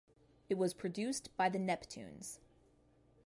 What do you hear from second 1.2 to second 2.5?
by The Neptunes.